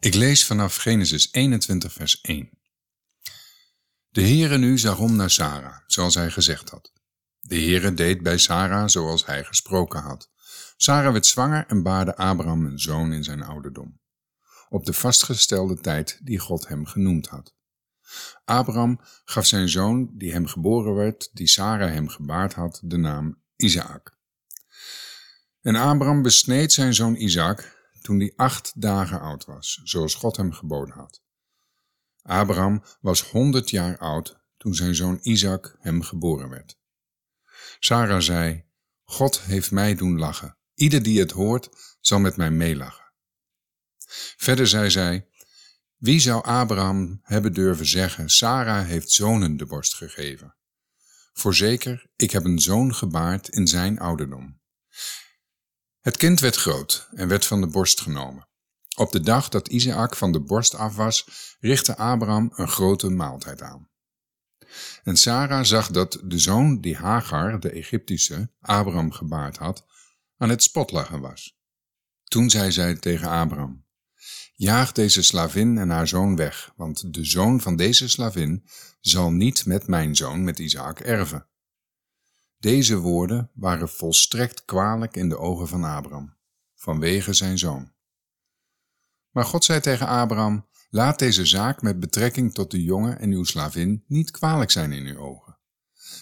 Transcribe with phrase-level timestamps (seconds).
[0.00, 2.50] Ik lees vanaf Genesis 21, vers 1.
[4.08, 6.92] De Heere nu zag om naar Sara, zoals hij gezegd had.
[7.40, 10.30] De Heere deed bij Sara zoals hij gesproken had.
[10.76, 14.00] Sara werd zwanger en baarde Abraham een zoon in zijn ouderdom,
[14.68, 17.54] op de vastgestelde tijd die God hem genoemd had.
[18.44, 23.42] Abraham gaf zijn zoon, die hem geboren werd, die Sara hem gebaard had, de naam
[23.56, 24.16] Isaac.
[25.60, 30.52] En Abraham besneed zijn zoon Isaac toen hij acht dagen oud was, zoals God hem
[30.52, 31.22] geboden had.
[32.22, 36.78] Abraham was honderd jaar oud toen zijn zoon Isaac hem geboren werd.
[37.78, 38.64] Sarah zei,
[39.04, 40.56] God heeft mij doen lachen.
[40.74, 43.12] Ieder die het hoort, zal met mij meelachen.
[44.36, 45.28] Verder zei zij,
[45.96, 50.54] wie zou Abraham hebben durven zeggen, Sarah heeft zonen de borst gegeven?
[51.32, 54.60] Voorzeker, ik heb een zoon gebaard in zijn ouderdom.
[56.08, 58.48] Het kind werd groot en werd van de borst genomen.
[58.96, 61.28] Op de dag dat Isaac van de borst af was,
[61.60, 63.88] richtte Abraham een grote maaltijd aan.
[65.02, 69.84] En Sarah zag dat de zoon die Hagar, de Egyptische, Abraham gebaard had,
[70.36, 71.58] aan het spotlachen was.
[72.24, 73.86] Toen zei zij tegen Abraham,
[74.54, 78.64] Jaag deze slavin en haar zoon weg, want de zoon van deze slavin
[79.00, 81.48] zal niet met mijn zoon, met Isaac, erven.
[82.58, 86.36] Deze woorden waren volstrekt kwalijk in de ogen van Abraham,
[86.74, 87.92] vanwege zijn zoon.
[89.30, 93.44] Maar God zei tegen Abraham, laat deze zaak met betrekking tot de jongen en uw
[93.44, 95.58] slavin niet kwalijk zijn in uw ogen.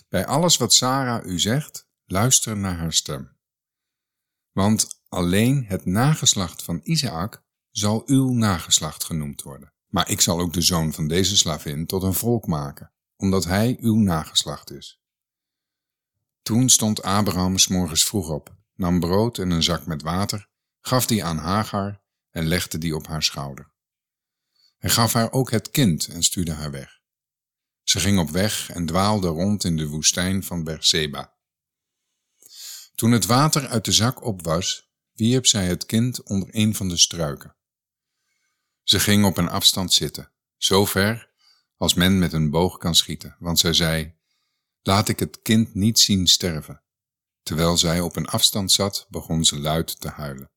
[0.09, 3.37] Bij alles wat Sarah u zegt, luister naar haar stem.
[4.53, 9.73] Want alleen het nageslacht van Isaac zal uw nageslacht genoemd worden.
[9.87, 13.77] Maar ik zal ook de zoon van deze slavin tot een volk maken, omdat hij
[13.81, 15.01] uw nageslacht is.
[16.47, 20.49] Toen stond Abraham s morgens vroeg op, nam brood en een zak met water,
[20.81, 23.73] gaf die aan Hagar en legde die op haar schouder.
[24.77, 27.01] Hij gaf haar ook het kind en stuurde haar weg.
[27.83, 31.37] Ze ging op weg en dwaalde rond in de woestijn van Berseba.
[32.95, 36.89] Toen het water uit de zak op was, wierp zij het kind onder een van
[36.89, 37.57] de struiken.
[38.83, 41.31] Ze ging op een afstand zitten, zo ver
[41.77, 44.16] als men met een boog kan schieten, want zij zei,
[44.87, 46.83] laat ik het kind niet zien sterven.
[47.43, 50.51] Terwijl zij op een afstand zat, begon ze luid te huilen.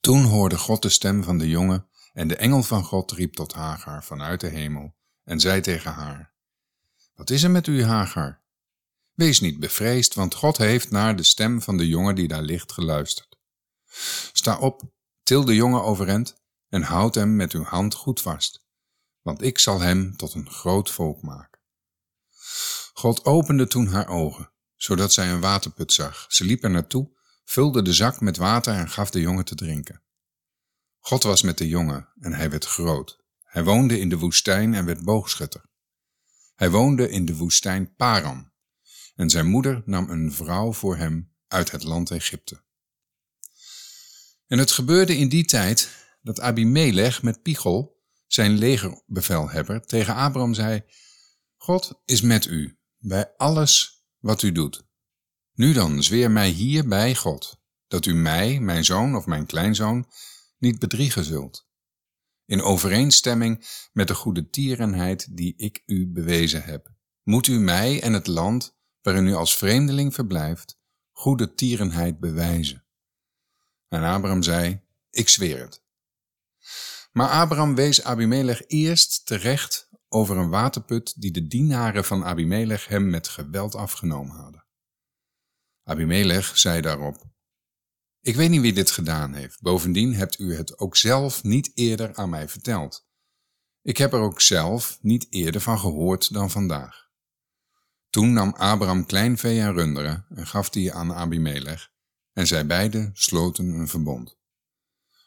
[0.00, 3.52] Toen hoorde God de stem van de jongen en de engel van God riep tot
[3.52, 6.34] Hagar vanuit de hemel en zei tegen haar,
[7.14, 8.42] Wat is er met u, Hagar?
[9.12, 12.72] Wees niet bevreesd, want God heeft naar de stem van de jongen die daar ligt
[12.72, 13.38] geluisterd.
[14.32, 14.82] Sta op,
[15.22, 16.36] til de jongen overend
[16.68, 18.64] en houd hem met uw hand goed vast,
[19.22, 21.55] want ik zal hem tot een groot volk maken.
[22.92, 26.26] God opende toen haar ogen, zodat zij een waterput zag.
[26.28, 27.14] Ze liep er naartoe
[27.44, 30.02] vulde de zak met water en gaf de jongen te drinken.
[30.98, 33.24] God was met de jongen en hij werd groot.
[33.42, 35.64] Hij woonde in de woestijn en werd boogschutter.
[36.54, 38.50] Hij woonde in de woestijn Paran
[39.14, 42.64] en zijn moeder nam een vrouw voor hem uit het land Egypte.
[44.46, 45.90] En het gebeurde in die tijd
[46.22, 50.84] dat Abimelech met Pichol, zijn legerbevelhebber, tegen Abraham zei,
[51.56, 54.84] God is met u bij alles wat u doet.
[55.54, 60.10] Nu dan, zweer mij hier bij God, dat u mij, mijn zoon of mijn kleinzoon,
[60.58, 61.68] niet bedriegen zult.
[62.44, 68.12] In overeenstemming met de goede tierenheid die ik u bewezen heb, moet u mij en
[68.12, 70.78] het land waarin u als vreemdeling verblijft,
[71.12, 72.84] goede tierenheid bewijzen.
[73.88, 74.80] En Abraham zei,
[75.10, 75.82] ik zweer het.
[77.12, 83.10] Maar Abraham wees Abimelech eerst terecht over een waterput die de dienaren van Abimelech hem
[83.10, 84.64] met geweld afgenomen hadden.
[85.82, 87.24] Abimelech zei daarop,
[88.20, 89.60] Ik weet niet wie dit gedaan heeft.
[89.60, 93.06] Bovendien hebt u het ook zelf niet eerder aan mij verteld.
[93.82, 97.08] Ik heb er ook zelf niet eerder van gehoord dan vandaag.
[98.10, 101.90] Toen nam Abraham kleinvee en runderen en gaf die aan Abimelech,
[102.32, 104.36] en zij beiden sloten een verbond.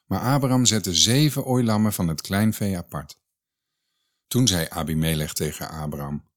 [0.06, 3.20] Maar Abraham zette zeven ooilammen van het kleinvee apart.
[4.30, 6.30] Toen zei Abimelech tegen Abraham,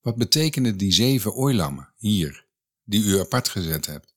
[0.00, 2.46] Wat betekenen die zeven ooilammen hier
[2.84, 4.14] die u apart gezet hebt.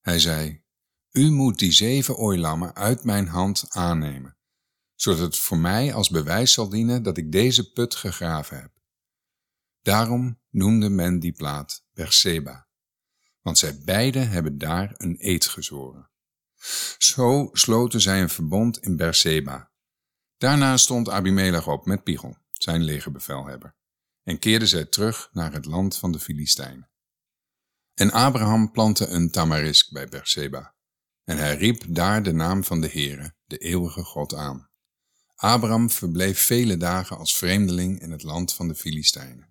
[0.00, 0.64] Hij zei,
[1.10, 4.36] u moet die zeven ooilammen uit mijn hand aannemen,
[4.94, 8.72] zodat het voor mij als bewijs zal dienen dat ik deze put gegraven heb.
[9.82, 12.68] Daarom noemde men die plaat Berseba,
[13.40, 16.10] want zij beiden hebben daar een eed gezworen.
[16.98, 19.72] Zo sloten zij een verbond in Berseba.
[20.44, 23.74] Daarna stond Abimelech op met Pichel, zijn legerbevelhebber,
[24.22, 26.90] en keerde zij terug naar het land van de Filistijnen.
[27.94, 30.74] En Abraham plantte een tamarisk bij Berseba.
[31.24, 34.70] En hij riep daar de naam van de Heere, de eeuwige God aan.
[35.34, 39.48] Abraham verbleef vele dagen als vreemdeling in het land van de Filistijnen.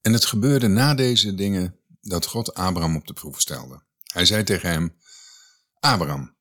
[0.00, 3.82] En het gebeurde na deze dingen dat God Abraham op de proef stelde.
[4.02, 4.96] Hij zei tegen hem,
[5.80, 6.36] Abraham.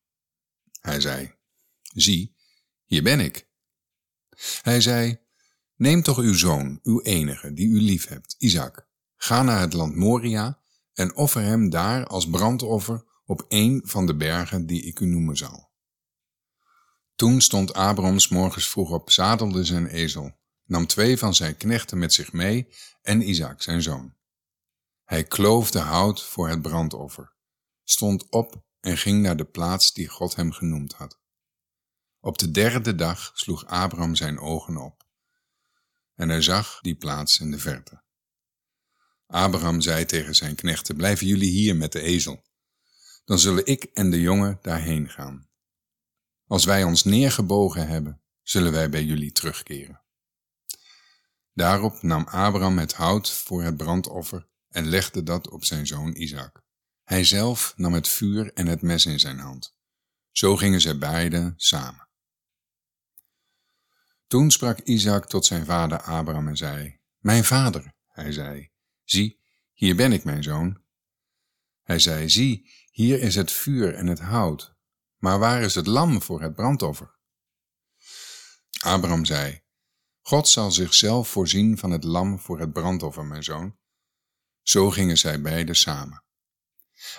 [0.80, 1.34] Hij zei,
[1.82, 2.33] zie,
[2.94, 3.48] hier ben ik.
[4.62, 5.18] Hij zei,
[5.76, 8.88] neem toch uw zoon, uw enige, die u lief hebt, Isaac.
[9.16, 10.60] Ga naar het land Moria
[10.94, 15.38] en offer hem daar als brandoffer op een van de bergen die ik u noemen
[15.38, 15.72] zal.
[17.16, 21.98] Toen stond Abraham s morgens vroeg op, zadelde zijn ezel, nam twee van zijn knechten
[21.98, 22.68] met zich mee
[23.02, 24.16] en Isaac zijn zoon.
[25.04, 27.34] Hij kloofde hout voor het brandoffer,
[27.84, 31.22] stond op en ging naar de plaats die God hem genoemd had.
[32.26, 35.06] Op de derde dag sloeg Abraham zijn ogen op
[36.16, 38.04] en hij zag die plaats in de verte.
[39.28, 42.44] Abraham zei tegen zijn knechten, blijven jullie hier met de ezel.
[43.26, 45.50] Dan zullen ik en de jongen daarheen gaan.
[46.48, 50.02] Als wij ons neergebogen hebben, zullen wij bij jullie terugkeren.
[51.54, 56.62] Daarop nam Abraham het hout voor het brandoffer en legde dat op zijn zoon Isaac.
[57.04, 59.76] Hij zelf nam het vuur en het mes in zijn hand.
[60.32, 62.12] Zo gingen zij beiden samen.
[64.34, 68.72] Toen sprak Isaac tot zijn vader Abraham en zei, Mijn vader, hij zei,
[69.04, 69.40] zie,
[69.74, 70.82] hier ben ik, mijn zoon.
[71.82, 74.76] Hij zei, zie, hier is het vuur en het hout,
[75.18, 77.16] maar waar is het lam voor het brandoffer?
[78.80, 79.62] Abraham zei,
[80.22, 83.78] God zal zichzelf voorzien van het lam voor het brandoffer, mijn zoon.
[84.62, 86.24] Zo gingen zij beiden samen.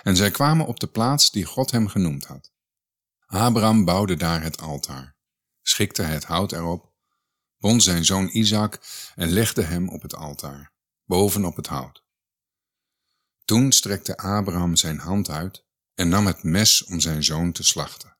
[0.03, 2.53] En zij kwamen op de plaats die God hem genoemd had.
[3.25, 5.15] Abraham bouwde daar het altaar,
[5.61, 6.93] schikte het hout erop,
[7.65, 8.81] bond zijn zoon Isaac
[9.15, 10.73] en legde hem op het altaar,
[11.05, 12.03] bovenop het hout.
[13.45, 18.17] Toen strekte Abraham zijn hand uit en nam het mes om zijn zoon te slachten.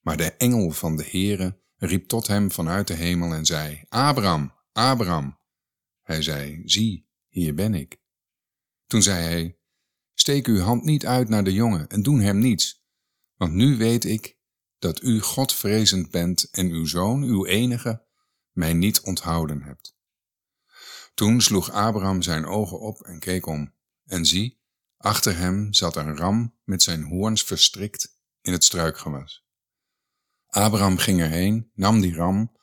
[0.00, 4.54] Maar de engel van de Heere riep tot hem vanuit de hemel en zei, Abraham,
[4.72, 5.40] Abraham.
[6.02, 8.00] Hij zei, zie, hier ben ik.
[8.86, 9.58] Toen zei hij,
[10.14, 12.84] steek uw hand niet uit naar de jongen en doe hem niets,
[13.34, 14.38] want nu weet ik
[14.78, 18.05] dat u Godvrezend bent en uw zoon, uw enige,
[18.56, 19.96] mij niet onthouden hebt.
[21.14, 23.72] Toen sloeg Abraham zijn ogen op en keek om,
[24.04, 24.60] en zie,
[24.96, 29.44] achter hem zat een ram met zijn hoorns verstrikt in het struikgewas.
[30.46, 32.56] Abraham ging erheen, nam die ram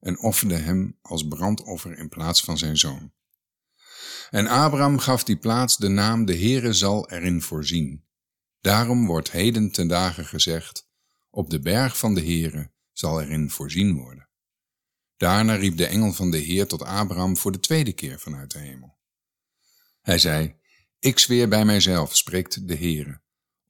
[0.00, 3.12] en offerde hem als brandoffer in plaats van zijn zoon.
[4.30, 8.04] En Abraham gaf die plaats de naam De Heere zal erin voorzien.
[8.60, 10.88] Daarom wordt heden ten dagen gezegd,
[11.30, 14.27] op de berg van de Heere zal erin voorzien worden.
[15.18, 18.58] Daarna riep de engel van de Heer tot Abraham voor de tweede keer vanuit de
[18.58, 18.96] hemel.
[20.00, 20.54] Hij zei,
[20.98, 23.20] ik zweer bij mijzelf, spreekt de Heere,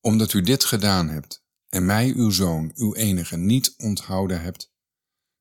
[0.00, 4.72] omdat u dit gedaan hebt en mij uw zoon, uw enige, niet onthouden hebt,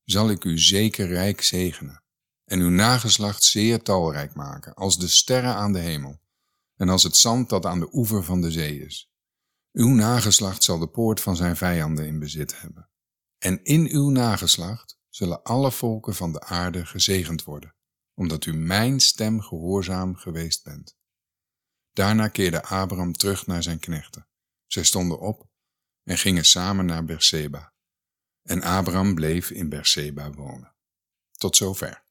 [0.03, 2.03] zal ik u zeker rijk zegenen
[2.45, 6.19] en uw nageslacht zeer talrijk maken, als de sterren aan de hemel
[6.75, 9.11] en als het zand dat aan de oever van de zee is.
[9.71, 12.89] Uw nageslacht zal de poort van zijn vijanden in bezit hebben.
[13.37, 17.75] En in uw nageslacht zullen alle volken van de aarde gezegend worden,
[18.13, 20.97] omdat u mijn stem gehoorzaam geweest bent.
[21.93, 24.27] Daarna keerde Abraham terug naar zijn knechten.
[24.65, 25.47] Zij stonden op
[26.03, 27.73] en gingen samen naar Berseba.
[28.41, 30.75] En Abraham bleef in Berseba wonen.
[31.31, 32.05] Tot zover.